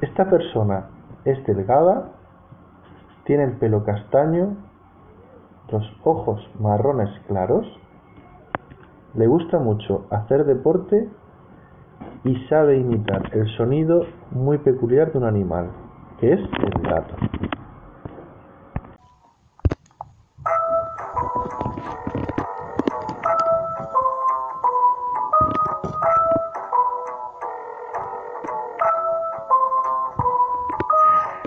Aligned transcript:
Esta 0.00 0.30
persona 0.30 0.86
es 1.24 1.44
delgada, 1.44 2.12
tiene 3.24 3.44
el 3.44 3.52
pelo 3.52 3.84
castaño, 3.84 4.56
los 5.70 5.84
ojos 6.04 6.40
marrones 6.60 7.10
claros, 7.26 7.66
le 9.14 9.26
gusta 9.26 9.58
mucho 9.58 10.06
hacer 10.10 10.44
deporte 10.44 11.08
y 12.24 12.36
sabe 12.46 12.78
imitar 12.78 13.22
el 13.32 13.48
sonido 13.56 14.06
muy 14.30 14.58
peculiar 14.58 15.12
de 15.12 15.18
un 15.18 15.24
animal, 15.24 15.70
que 16.20 16.32
es 16.32 16.40
el 16.40 16.82
gato. 16.82 17.14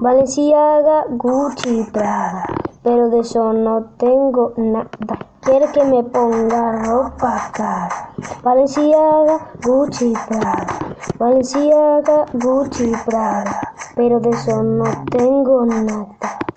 Valenciaga, 0.00 1.06
Gucci, 1.10 1.82
Prada, 1.92 2.44
pero 2.84 3.10
de 3.10 3.18
eso 3.18 3.52
no 3.52 3.84
tengo 3.98 4.52
nada. 4.56 4.86
Quiere 5.40 5.66
que 5.72 5.84
me 5.84 6.04
ponga 6.04 6.84
ropa 6.84 7.50
cara. 7.52 8.14
Valenciaga, 8.44 9.50
Gucci, 9.60 10.12
Prada. 10.28 10.94
Valenciaga, 11.18 12.26
Gucci, 12.32 12.92
Prada, 13.04 13.60
pero 13.96 14.20
de 14.20 14.30
eso 14.30 14.62
no 14.62 14.84
tengo 15.10 15.66
nada. 15.66 16.47